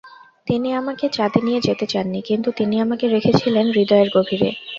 [0.47, 4.49] তিনি আমাকে চাঁদে নিয়ে যেতে চাননি, কিন্তু তিনি আমাকে রেখেছিলেন হূদয়ের গভীরে।